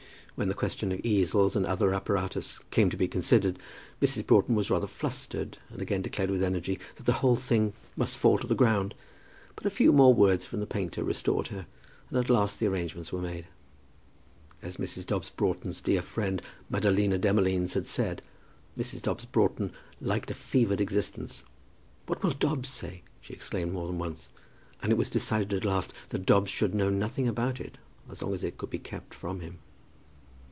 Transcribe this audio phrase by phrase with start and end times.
[0.35, 3.59] When the question of easels and other apparatus came to be considered
[4.01, 4.25] Mrs.
[4.25, 8.39] Broughton was rather flustered, and again declared with energy that the whole thing must fall
[8.39, 8.95] to the ground;
[9.55, 11.67] but a few more words from the painter restored her,
[12.09, 13.45] and at last the arrangements were made.
[14.63, 15.05] As Mrs.
[15.05, 16.41] Dobbs Broughton's dear friend,
[16.71, 18.23] Madalina Demolines had said,
[18.75, 19.03] Mrs.
[19.03, 21.43] Dobbs Broughton liked a fevered existence.
[22.07, 24.29] "What will Dobbs say?" she exclaimed more than once.
[24.81, 27.77] And it was decided at last that Dobbs should know nothing about it
[28.09, 29.59] as long as it could be kept from him.